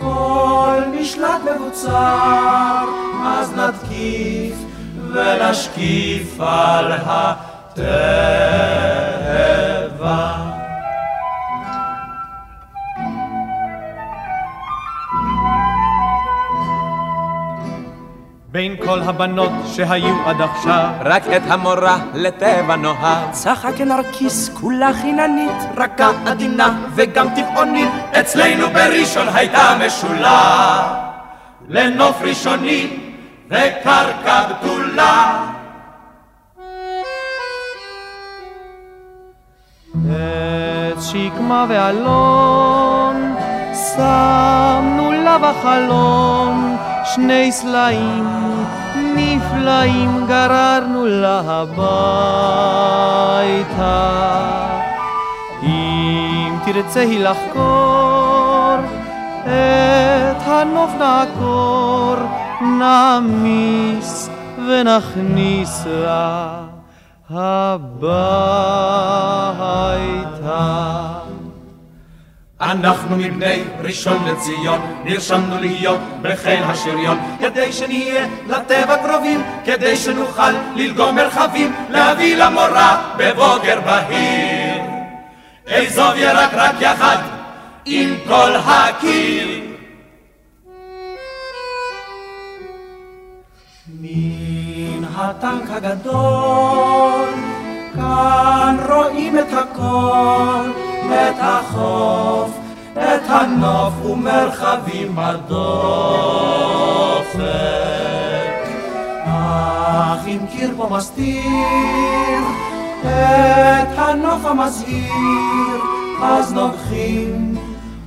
כל 0.00 0.80
משלט 1.00 1.40
מבוצר, 1.56 2.84
אז 3.26 3.52
נתקיף 3.56 4.54
ונשקיף 5.12 6.40
על 6.40 6.92
הטבע. 6.92 7.86
בין 18.56 18.76
כל 18.84 19.00
הבנות 19.00 19.52
שהיו 19.66 20.14
עד 20.26 20.40
עכשיו, 20.40 20.88
רק 21.00 21.22
את 21.36 21.42
המורה 21.48 21.98
לטבע 22.14 22.76
נוהג. 22.76 23.30
צחק 23.30 23.80
נרקיס 23.80 24.48
כולה 24.48 24.90
חיננית, 24.92 25.56
רכה 25.76 26.10
עדינה 26.26 26.78
וגם 26.94 27.26
טבעונית, 27.34 27.88
אצלנו 28.20 28.70
בראשון 28.70 29.28
הייתה 29.34 29.78
משולה, 29.86 30.94
לנוף 31.68 32.22
ראשוני 32.22 32.98
וקרקע 33.46 34.42
בתולה. 34.48 35.46
עץ 40.10 41.06
שקמה 41.12 41.66
ואלון, 41.68 43.15
שמנו 43.96 45.12
לה 45.12 45.38
בחלון 45.38 46.76
שני 47.04 47.52
סלעים 47.52 48.46
נפלאים 49.14 50.26
גררנו 50.28 51.06
לה 51.06 51.42
הביתה. 51.46 51.86
אם 55.62 56.56
תרצה 56.64 57.00
היא 57.00 57.24
לחקור 57.24 58.76
את 59.44 60.42
הנוף 60.46 60.90
נעקור, 60.98 62.16
נעמיס 62.78 64.30
ונכניס 64.68 65.86
לה 65.86 66.60
הביתה. 67.30 67.96
אנחנו 72.60 73.16
מבני 73.16 73.62
ראשון 73.80 74.24
לציון, 74.28 74.80
נרשמנו 75.04 75.60
להיות 75.60 76.00
בחיל 76.22 76.62
השריון, 76.62 77.18
כדי 77.40 77.72
שנהיה 77.72 78.26
לטבע 78.48 78.96
קרובים, 78.96 79.42
כדי 79.64 79.96
שנוכל 79.96 80.50
ללגום 80.76 81.16
מרחבים, 81.16 81.72
להביא 81.90 82.36
למורה 82.36 83.14
בבוקר 83.16 83.80
בהיר. 83.80 84.82
אעזוב 85.68 86.16
ירק 86.16 86.50
רק 86.52 86.74
יחד 86.80 87.16
עם 87.84 88.14
כל 88.28 88.52
הקיר. 88.64 89.48
מן 94.00 95.04
הטנק 95.14 95.70
הגדול, 95.70 97.28
כאן 97.94 98.76
רואים 98.88 99.38
את 99.38 99.52
הכל. 99.52 100.85
את 101.12 101.36
החוף, 101.40 102.50
את 102.94 103.22
הנוף 103.28 104.04
ומרחבים 104.04 105.18
הדופק. 105.18 105.46
אך 109.24 110.26
אם 110.26 110.38
קיר 110.52 110.70
פה 110.76 110.88
מסתיר 110.90 112.42
את 113.02 113.98
הנוף 113.98 114.44
המזהיר, 114.44 115.80
אז 116.22 116.52
נוגחים 116.52 117.54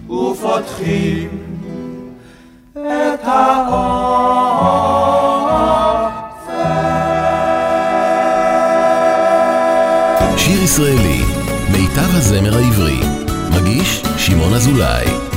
ופותחים 0.10 1.30
את 2.74 3.24
האופק. 3.24 4.10
שיר 10.38 10.64
ישראלי 10.64 11.29
מיטב 11.72 12.16
הזמר 12.16 12.58
העברי. 12.58 13.00
מגיש 13.52 14.04
שמעון 14.18 14.54
אזולאי. 14.54 15.29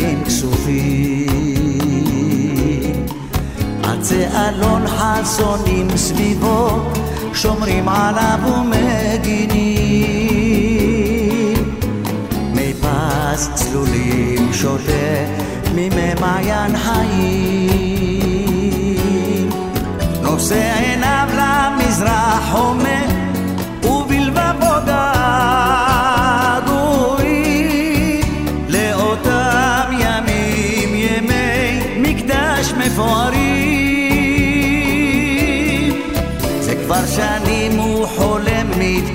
בטלטלים 0.00 0.24
כסופים 0.24 1.86
עצי 3.82 4.24
אלון 4.26 4.86
חסונים 4.86 5.96
סביבו 5.96 6.68
שומרים 7.34 7.88
עליו 7.88 8.38
ומגינים. 8.46 9.60
מי 12.54 12.74
פס 12.74 13.50
צלולים 13.54 14.52
שותה 14.52 15.26
ממי 15.74 16.14
מעיין 16.20 16.76
חיים. 16.76 17.80
נושא 20.22 20.72
עיניו 20.78 21.28
למזרח 21.32 22.52
הומה 22.52 22.99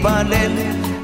מתפלל 0.05 0.51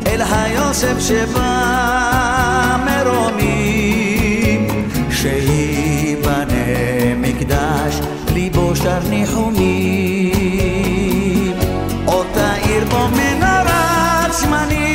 אל 0.07 0.21
היוסף 0.31 0.99
שבא 0.99 2.77
מרומים 2.85 4.67
שייבנה 5.11 6.55
מקדש 7.17 7.99
ליבו 8.33 8.75
שר 8.75 8.99
ניחומים. 9.09 10.31
עוד 12.05 12.27
תאיר 12.33 12.85
בו 12.89 13.07
מנורת 13.07 14.33
זמנים 14.33 14.90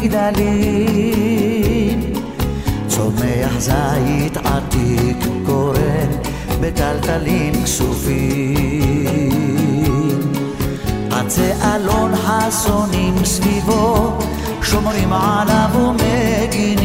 והמגדלים 0.00 2.00
צומח 2.88 3.58
זית 3.58 4.36
עתיק 4.36 5.16
קורן 5.46 6.10
בטלטלים 6.60 7.64
כסופים. 7.64 8.60
עצי 11.10 11.50
אלון 11.64 12.12
חסונים 12.16 13.24
סביבו 13.24 14.18
שומרים 14.62 15.12
עליו 15.12 15.68
ומגינים. 15.74 16.80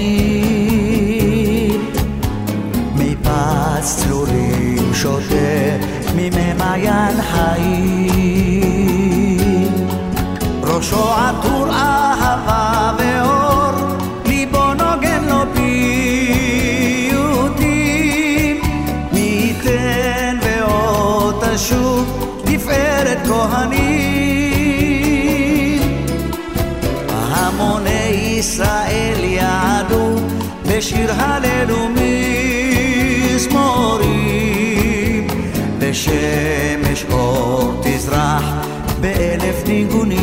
מפס 2.96 3.98
צלולים 3.98 4.94
שותה 4.94 5.78
ממי 6.16 6.54
מעיין 6.58 7.22
חיים. 7.22 8.06
ראשו 10.64 11.14
עטור 11.14 11.68
אהבה 11.70 12.25
תפארת 23.46 23.52
כהנים. 23.52 24.06
המוני 27.10 28.38
ישראל 28.40 29.24
יעדו 29.24 30.16
בשיר 30.68 31.12
הלל 31.18 31.72
ומזמורים 33.32 35.28
ושמש 35.80 37.06
אור 37.12 37.82
תזרח 37.84 38.44
באלף 39.02 39.68
ניגונים 39.68 40.15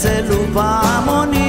atelupa 0.00 0.80
amoni 0.96 1.39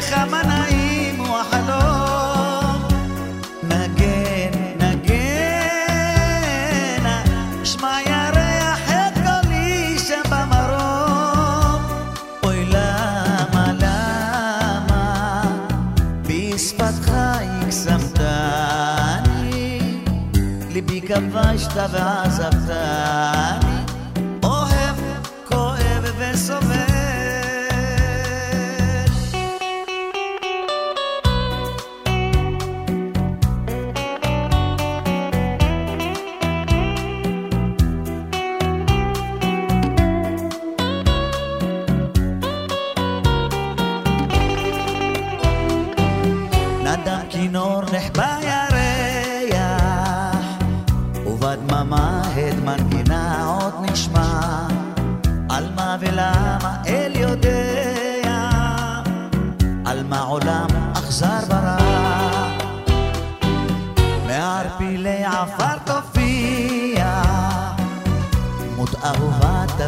כמה 0.00 0.42
נעים 0.42 1.20
הוא 1.20 1.38
החלום. 1.38 2.82
נגן, 3.62 4.50
נגן, 4.78 6.24
שמע 7.64 7.98
ירח 8.06 8.90
את 8.90 9.14
קולי 9.14 9.98
שם 9.98 10.22
במרום. 10.30 11.82
אוי 12.44 12.64
למה, 12.64 13.72
למה, 13.80 15.42
בשפתך 16.22 17.10
הקסמתני, 17.14 18.40
ליבי 20.70 21.00
כבשת 21.00 21.76
ועזבתני. 21.92 23.65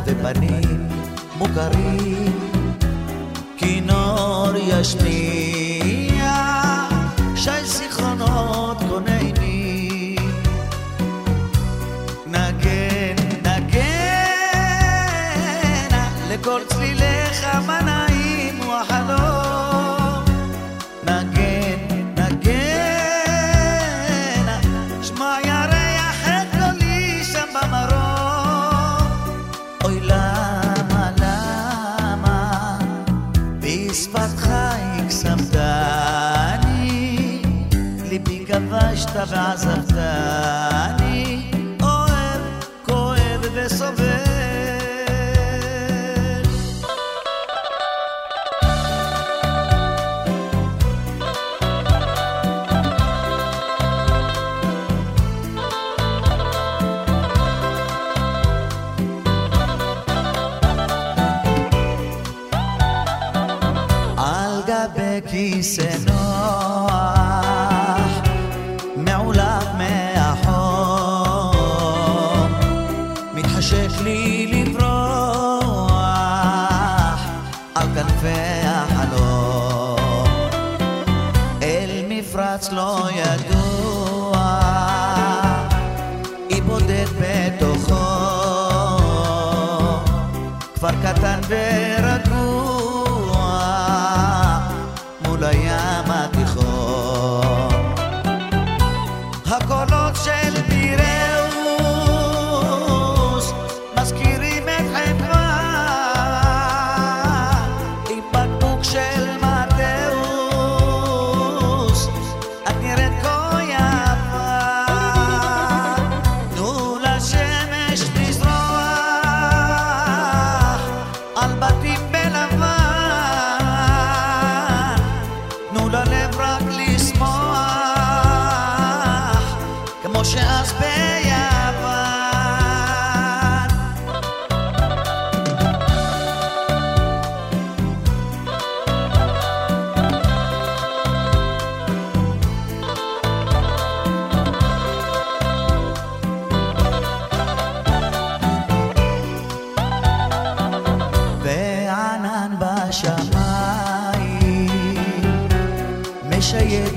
ופנים 0.08 0.88
מוכרים, 1.38 2.32
כינור 3.56 4.50
ישנים 4.56 5.67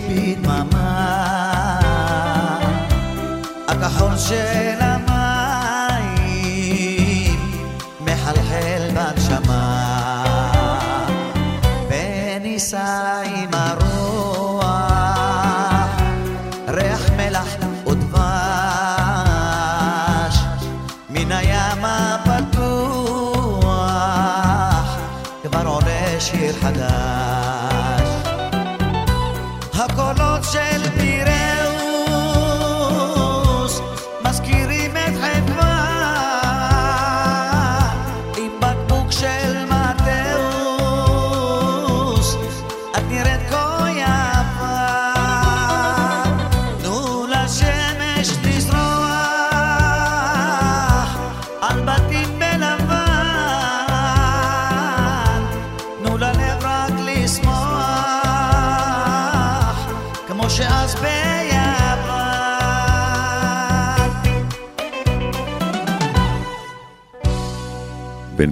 בדממה. 0.09 1.21
הכחול 3.67 4.17
של 4.17 4.70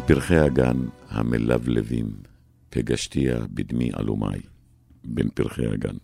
פרחי 0.10 0.38
הגן 0.38 0.78
המלבלבים, 1.10 2.12
פגשתיה 2.70 3.40
בדמי 3.54 3.90
עלומי, 3.94 4.40
בין 5.04 5.30
פרחי 5.30 5.66
הגן. 5.66 5.98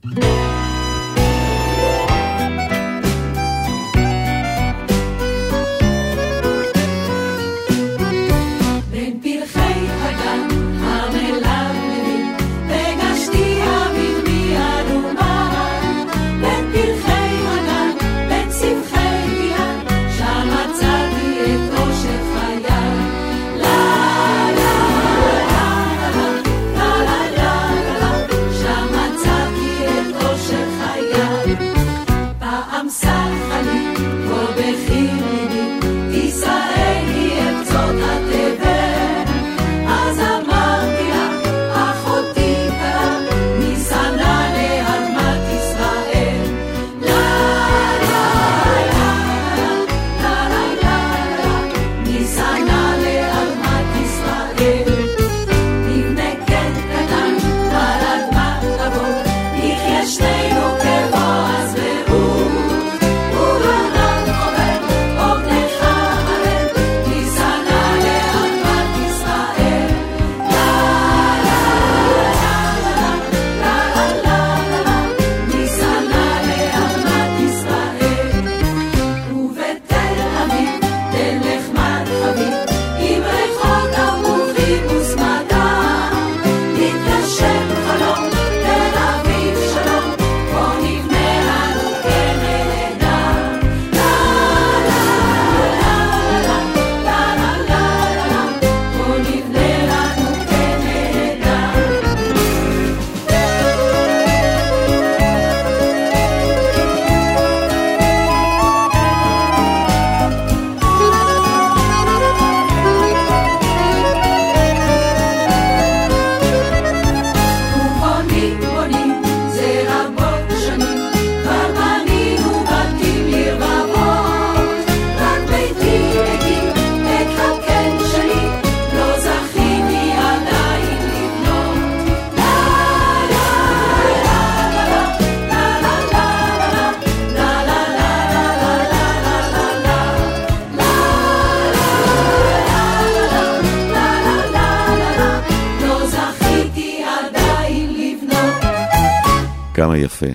כמה 149.76 149.98
יפה 149.98 150.26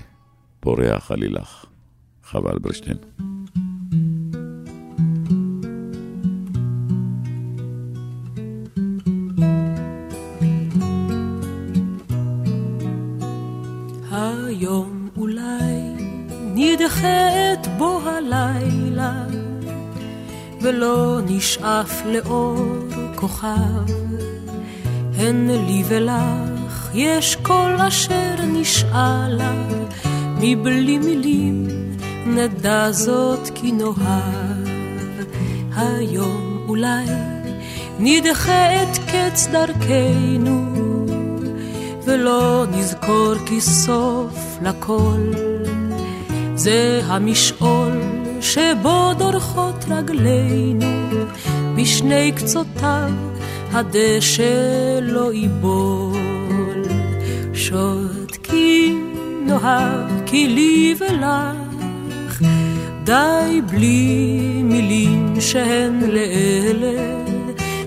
פורח 0.61 1.11
עלילך. 1.11 1.65
חבל 2.25 2.51
אלברשטיין. 2.51 2.97
היום 14.13 15.09
אולי 15.17 15.95
נדחית 16.55 17.79
בו 17.79 18.01
הלילה 18.05 19.25
ולא 20.63 21.21
נשאף 21.27 22.03
לאור 22.07 22.57
כוכב 23.15 23.85
הן 25.17 25.51
לי 25.51 25.83
ולך 25.89 26.50
יש 26.95 27.37
כל 27.43 27.77
אשר 27.89 28.35
נשאלה, 28.47 29.53
מבלי 30.41 30.99
מילים 30.99 31.67
נדע 32.27 32.93
זאת 32.93 33.51
כי 33.55 33.73
נוהב. 33.73 34.69
היום 35.77 36.65
אולי 36.69 37.05
נדחה 37.99 38.83
את 38.83 38.99
קץ 38.99 39.47
דרכנו, 39.47 40.67
ולא 42.05 42.65
נזכור 42.73 43.35
כי 43.47 43.61
סוף 43.61 44.59
לכל. 44.63 45.33
זה 46.55 47.01
המשעול 47.05 48.01
שבו 48.41 49.13
דורכות 49.19 49.85
רגלינו, 49.91 50.87
בשני 51.77 52.33
קצותיו 52.33 53.11
הדשא 53.73 54.99
לא 55.03 55.33
ייבור. 55.33 56.20
שותקים 57.61 59.15
נוהב 59.47 60.27
כי 60.27 60.49
לי 60.49 60.95
ולך 60.99 62.43
די 63.05 63.61
בלי 63.71 64.63
מילים 64.65 65.35
שהן 65.41 66.01
לאלה 66.01 67.25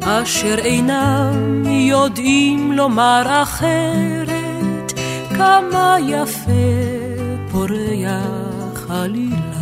אשר 0.02 0.56
אינם 0.58 1.66
יודעים 1.66 2.72
לומר 2.72 3.42
אחרת. 3.44 4.94
כמה 5.30 5.98
יפה 6.08 6.52
פורח 7.52 8.90
עלילה 8.90 9.53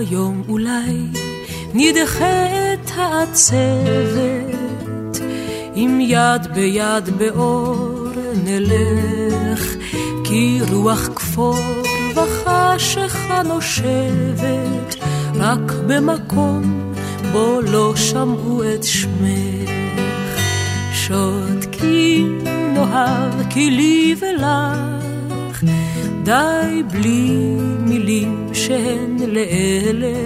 היום 0.00 0.42
אולי 0.48 1.06
נדחה 1.74 2.46
את 2.46 2.90
העצבת, 2.96 4.58
עם 5.74 6.00
יד 6.00 6.46
ביד 6.54 7.08
באור 7.18 8.08
נלך, 8.44 9.74
כי 10.24 10.60
רוח 10.72 11.08
כפור 11.14 11.58
וחשיכה 12.14 13.42
נושבת, 13.42 14.94
רק 15.34 15.72
במקום 15.86 16.92
בו 17.32 17.60
לא 17.60 17.92
שמעו 17.96 18.62
את 18.74 18.84
שמך. 18.84 19.70
שותקים 20.92 22.38
נאהב 22.74 23.48
כי 23.50 23.70
לי 23.70 24.14
ולך, 24.20 24.99
די 26.24 26.82
בלי 26.92 27.36
מילים 27.80 28.48
שהן 28.52 29.16
לאלה, 29.18 30.18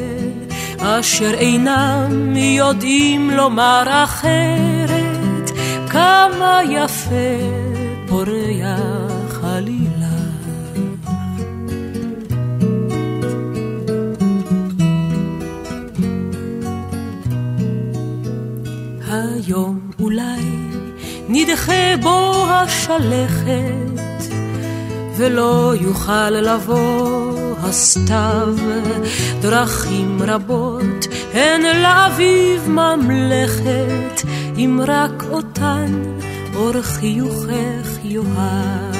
אשר 0.78 1.34
אינם 1.34 2.36
יודעים 2.36 3.30
לומר 3.30 3.82
אחרת, 4.04 5.50
כמה 5.90 6.60
יפה 6.70 7.38
פורח 8.08 9.44
עלילה. 9.44 10.24
היום 19.10 19.90
אולי 20.00 20.40
נדחה 21.28 21.96
בו 22.02 22.46
השלכת, 22.50 23.93
ולא 25.16 25.72
יוכל 25.80 26.30
לבוא 26.30 27.54
הסתיו. 27.62 28.54
דרכים 29.40 30.18
רבות 30.26 31.06
הן 31.32 31.62
לאביב 31.82 32.68
ממלכת, 32.68 34.22
אם 34.56 34.80
רק 34.86 35.24
אותן 35.30 36.02
אור 36.54 36.82
חיוכך 36.82 38.04
יאהב. 38.04 38.94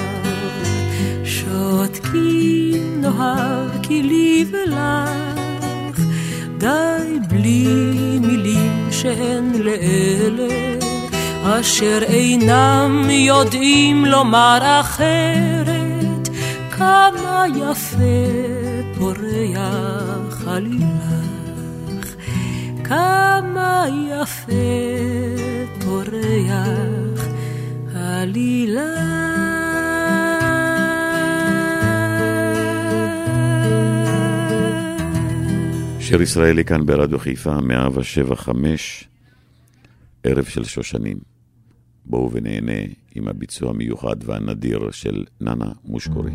שותקים 1.24 3.00
נאהב 3.00 3.70
כי 3.82 4.02
לי 4.02 4.44
ולך, 4.50 6.00
די 6.58 7.18
בלי 7.28 7.66
מילים 8.20 8.88
שהן 8.90 9.52
לאלה. 9.54 10.74
אשר 11.46 11.98
אינם 12.02 13.06
יודעים 13.10 14.04
לומר 14.04 14.80
אחרת, 14.80 15.73
כמה 16.84 17.44
יפה 17.56 18.04
פורח 18.98 20.48
עלילך, 20.48 22.14
כמה 22.84 23.84
יפה 24.10 24.52
פורח 25.84 27.28
עלילך. 27.94 28.80
שיר 36.00 36.22
ישראלי 36.22 36.64
כאן 36.64 36.86
ברדיו 36.86 37.18
חיפה, 37.18 37.60
175, 37.60 39.08
ערב 40.24 40.44
של 40.44 40.64
שושנים. 40.64 41.16
בואו 42.06 42.30
ונהנה 42.32 42.72
עם 43.14 43.28
הביצוע 43.28 43.70
המיוחד 43.70 44.16
והנדיר 44.24 44.90
של 44.90 45.24
ננה 45.40 45.72
מושקורי. 45.84 46.32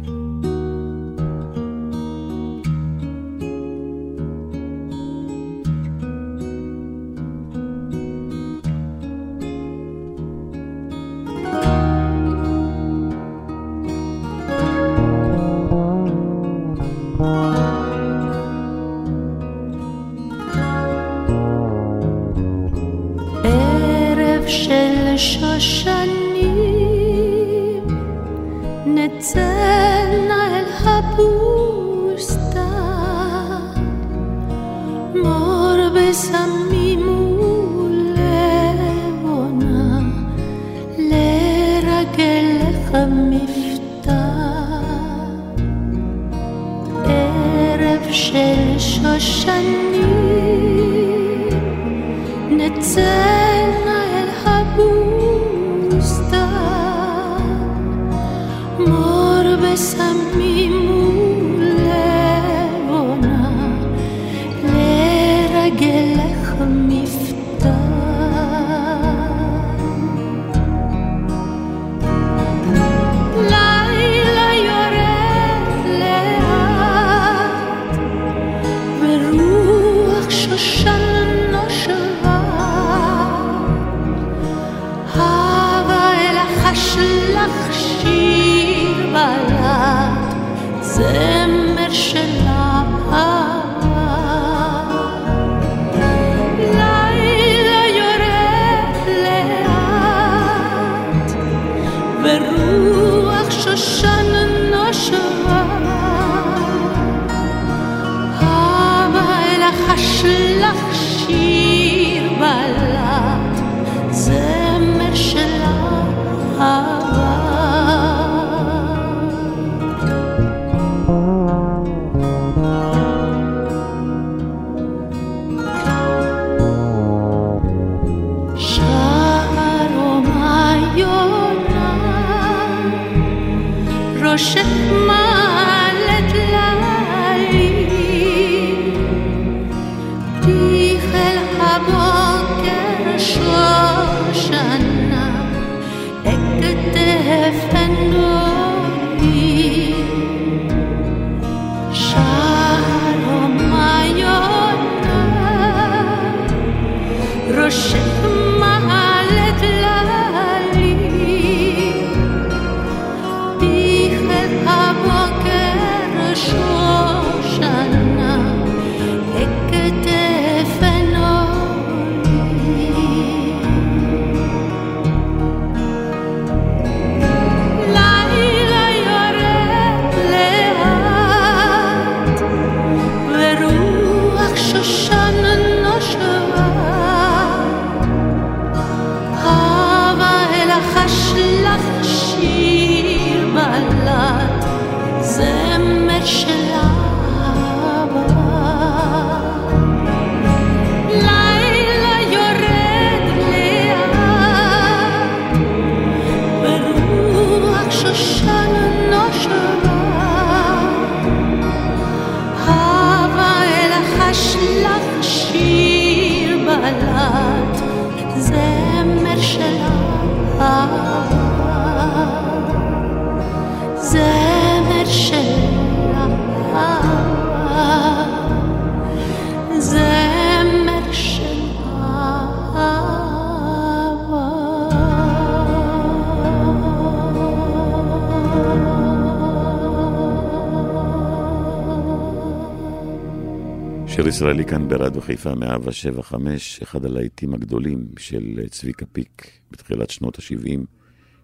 ישראלי 244.40 244.66
כאן 244.66 244.88
ברדיו 244.88 245.22
חיפה 245.22 245.56
175, 245.56 246.80
אחד 246.84 247.06
הלהיטים 247.06 247.54
הגדולים 247.54 248.06
של 248.20 248.68
צביקה 248.70 249.06
פיק 249.06 249.48
בתחילת 249.72 250.10
שנות 250.10 250.40
ה-70, 250.40 250.80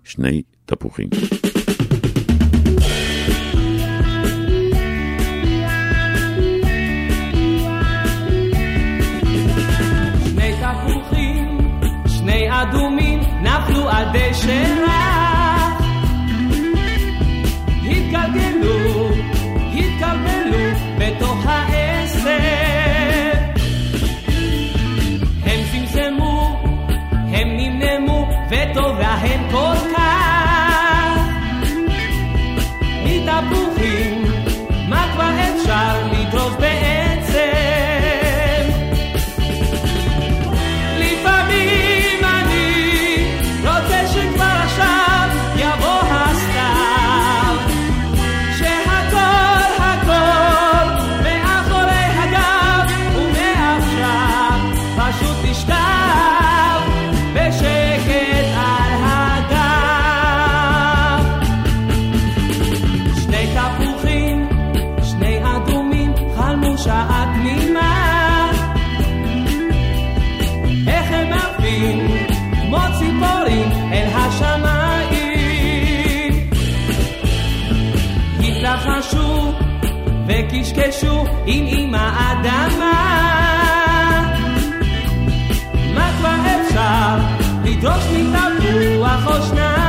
שני 0.04 0.42
תפוחים. 0.66 1.10
שני 10.26 10.54
תפוחים, 10.62 11.58
שני 12.08 12.48
אדומים, 12.62 13.20
נפלו 13.20 13.90
על 13.90 14.06
דשא 14.14 14.84
רך. 14.88 15.25
עם 81.46 81.66
אמא 81.66 82.10
אדמה. 82.32 82.92
מה 85.96 86.12
כבר 86.18 86.36
אפשר 86.62 87.18
לדרוש 87.64 88.04
מתפוח 88.12 89.28
או 89.28 89.44
שניים? 89.44 89.85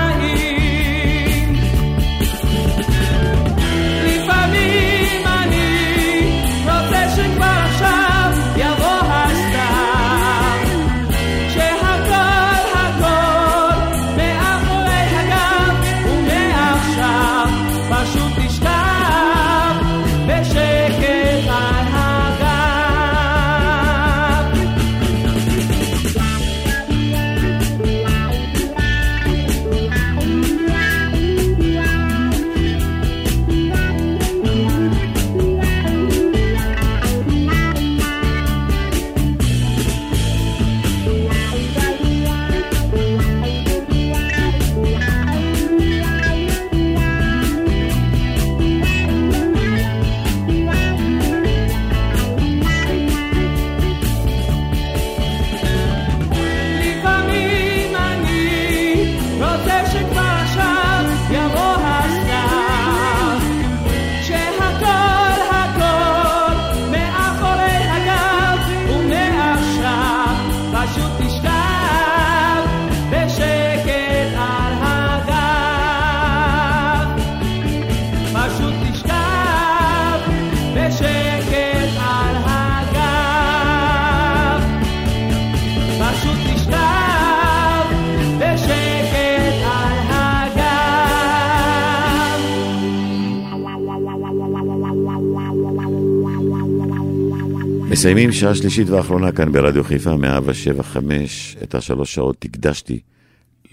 מסיימים 98.06 98.32
שעה 98.32 98.54
שלישית 98.54 98.88
ואחרונה 98.88 99.32
כאן 99.32 99.52
ברדיו 99.52 99.84
חיפה 99.84 100.16
175. 100.16 101.56
את 101.62 101.74
השלוש 101.74 102.14
שעות 102.14 102.44
הקדשתי 102.44 103.00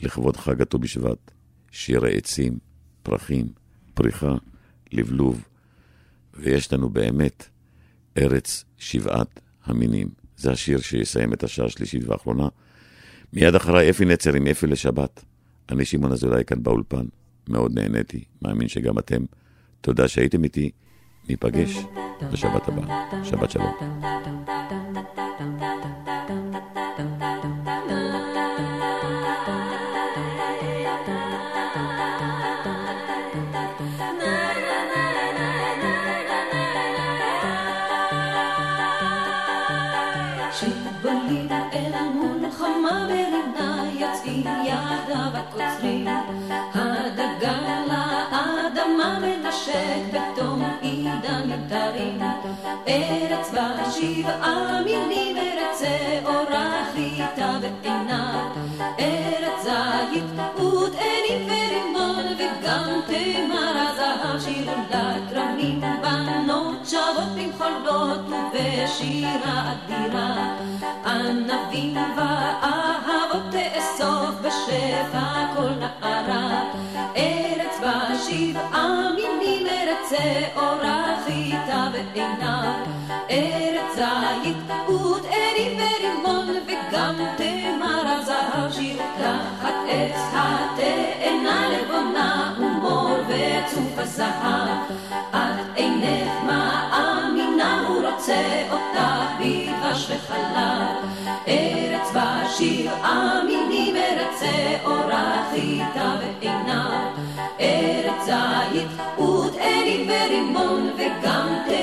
לכבוד 0.01 0.38
חג 0.38 0.61
הט"ו 0.61 0.77
בשבט. 0.77 1.31
שירי 1.71 2.17
עצים, 2.17 2.57
פרחים, 3.03 3.47
פריחה, 3.93 4.36
לבלוב, 4.91 5.45
ויש 6.34 6.73
לנו 6.73 6.89
באמת 6.89 7.49
ארץ 8.17 8.63
שבעת 8.77 9.39
המינים. 9.65 10.07
זה 10.38 10.51
השיר 10.51 10.81
שיסיים 10.81 11.34
את 11.34 11.43
השעה 11.43 11.65
השלישית 11.65 12.03
והאחרונה. 12.07 12.47
מיד 13.34 13.55
אחריי 13.55 13.89
אפי 13.89 14.05
נצר 14.05 14.34
עם 14.34 14.47
אפי 14.47 14.67
לשבת. 14.67 15.23
אני 15.71 15.86
שמעון 15.86 16.11
אזולאי 16.11 16.43
כאן 16.45 16.63
באולפן. 16.63 17.05
מאוד 17.49 17.79
נהניתי, 17.79 18.23
מאמין 18.41 18.67
שגם 18.67 18.99
אתם. 18.99 19.23
תודה 19.81 20.07
שהייתם 20.07 20.43
איתי. 20.43 20.71
ניפגש 21.29 21.77
בשבת 22.22 22.68
הבאה. 22.68 23.05
שבת 23.24 23.51
שלום. 23.51 23.74
הדגן 46.76 47.84
לאדמה 47.88 49.20
מנשק 49.20 50.03
בתום 50.14 50.53
עידן 50.84 51.49
מטרים. 51.49 52.19
ארץ 52.88 53.51
בה 53.53 53.91
שבעה 53.91 54.81
מינים 54.86 55.38
ארצה 55.38 56.19
אורה 56.25 56.84
חיטה 56.93 57.51
ועיניו. 57.61 58.49
ארץ 58.99 59.63
זית 59.63 60.23
ותאנים 60.55 61.47
ורימון 61.47 62.25
וגם 62.38 62.89
תמר 63.07 63.73
הזהב 63.77 64.39
שירו 64.39 64.71
לכרמים. 64.89 65.81
בנות 66.01 66.86
שבות 66.86 67.29
במחולות 67.36 68.19
ובשירה 68.27 69.71
אדירה. 69.71 70.55
ענבים 71.05 71.95
ואהבות 72.17 73.43
תאסוף 73.51 74.36
בשפע 74.41 75.45
כל 75.55 75.69
נערה. 75.69 76.63
ארץ 77.15 77.79
בה 77.81 78.15
שבעה 78.29 79.09
מינים 79.15 79.43
ארצה 80.04 80.41
אורה 80.56 81.16
חיטה 81.26 81.88
ועיניו. 81.93 82.74
ארץ 83.30 83.95
זית 83.95 84.58
ותאנים 84.68 85.80
ורימון 85.80 86.56
וגם 86.66 87.16
תמר 87.38 88.04
הזהב 88.06 88.72
שיר 88.72 88.97
תחת 89.18 89.74
עץ 89.88 90.20
התאנה 90.34 91.70
לבונה 91.70 92.54
ומור 92.58 93.16
וצוף 93.28 93.97
הזהב. 93.97 94.91
את 95.32 95.78
אינך 95.78 96.32
מאמינה 96.45 97.88
הוא 97.88 98.08
רוצה 98.08 98.64
אותך 98.72 99.32
בדבש 99.39 100.12
וחלב. 100.12 101.10
ארץ 101.47 102.12
בה 102.14 102.43
שבעה 102.58 103.43
מינים 103.43 103.95
ארצה 103.95 104.86
אורה 104.86 105.12
ותאנים 110.34 110.53
ורימון 110.53 111.82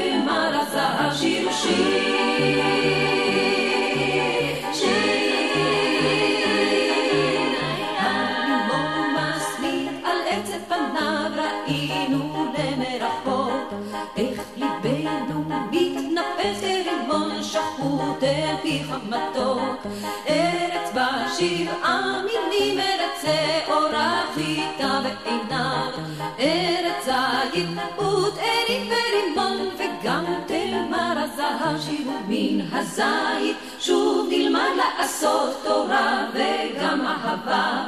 חמתוק 18.91 19.86
ארץ 20.28 20.91
בה 20.95 21.09
שבעה 21.38 22.22
מינים 22.22 22.78
ארצה 22.78 23.59
אורה 23.68 24.24
חיטה 24.34 25.01
ועיניו 25.05 25.91
ארץ 26.38 27.05
זית 27.05 27.66
ותאנים 27.99 28.93
ורימון 28.93 29.68
וגם 29.78 30.24
תמר 30.47 31.14
הזהב 31.16 31.80
שירו 31.80 32.12
מן 32.28 32.61
הזית 32.72 33.57
שוב 33.80 34.28
נלמד 34.30 34.70
לעשות 34.76 35.57
תורה 35.64 36.26
וגם 36.32 37.07
אהבה. 37.07 37.86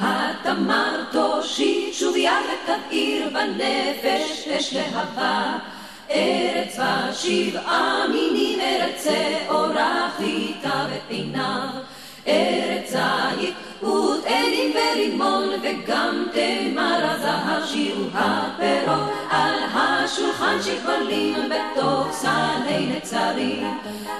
התמר 0.00 1.04
תושיט 1.12 1.94
שוב 1.94 2.16
יד 2.16 2.32
ותבעיר 2.32 3.28
בנפש 3.28 4.48
אש 4.48 4.74
להבה 4.74 5.58
ארץ 6.10 6.78
בה 6.78 7.10
שבעה 7.12 8.04
מינים 8.12 8.60
ארצה 8.60 9.38
אורה 9.48 10.10
חיטה 10.16 10.86
ועיניו 11.08 11.68
ארץ 12.26 12.90
זית 12.90 13.54
ותאנים 13.82 14.72
ורימון 14.74 15.48
וגם 15.62 16.26
תמר 16.32 17.10
הזהב 17.10 17.64
שירו 17.66 18.04
הפירות 18.14 19.10
על 19.30 19.54
השולחן 19.74 20.56
שכבלים 20.62 21.34
בתוך 21.34 22.08
סלי 22.12 22.86
נצרים. 22.86 23.78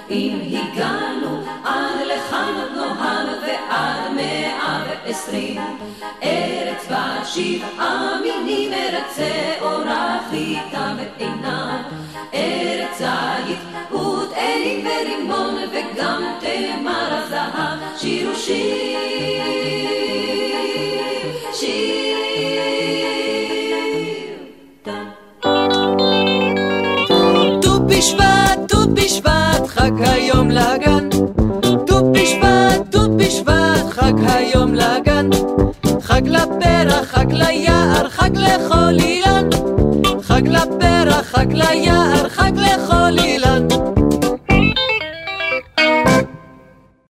אם 0.09 0.39
הגענו 0.45 1.43
עד 1.65 1.99
עוד 2.39 2.71
נוהל 2.75 3.27
ועד 3.41 4.11
מאה 4.15 4.83
ועשרים. 5.05 5.61
ארץ 6.23 6.87
בה 6.89 7.25
שבעה 7.25 8.19
מינים 8.21 8.73
ארצה 8.73 9.53
אורה 9.61 10.19
חיטה 10.29 10.93
ועיניו 10.97 11.79
ארץ 12.33 12.97
זית 12.97 13.59
ותאנים 13.91 14.87
ורימון 14.87 15.55
וגם 15.71 16.23
תמר 16.39 17.13
הזהב 17.13 17.79
שירו 17.97 18.35
שיר 18.35 19.48
חג 40.39 40.47
לפרח, 40.47 41.25
חג 41.31 41.53
ליער, 41.53 42.29
חג 42.29 42.53
לכל 42.55 43.19
אילן. 43.19 43.88